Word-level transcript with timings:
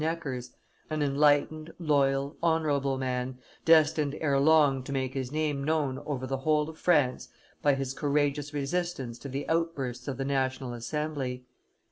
Necker's, 0.01 0.49
an 0.89 1.03
enlightened, 1.03 1.71
loyal, 1.77 2.35
honorable 2.41 2.97
man, 2.97 3.37
destined 3.65 4.15
ere 4.19 4.39
long 4.39 4.81
to 4.85 4.91
make 4.91 5.13
his 5.13 5.31
name 5.31 5.63
known 5.63 5.99
over 6.07 6.25
the 6.25 6.37
whole 6.37 6.67
of 6.71 6.79
France 6.79 7.29
by 7.61 7.75
his 7.75 7.93
courageous 7.93 8.51
resistance 8.51 9.19
to 9.19 9.29
the 9.29 9.47
outbursts 9.47 10.07
of 10.07 10.17
the 10.17 10.25
National 10.25 10.73
Assembly. 10.73 11.45